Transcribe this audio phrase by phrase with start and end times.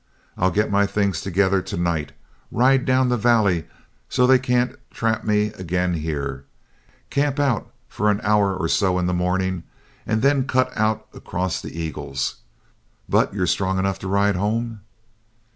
[0.35, 2.11] I'll get my things together to night,
[2.51, 3.65] ride down the valley
[4.09, 6.43] so they can't trap me again here,
[7.11, 9.61] camp out for an hour or so in the morning,
[10.07, 12.37] and then cut out across the Eagles.
[13.07, 14.81] But you're strong enough to ride home?"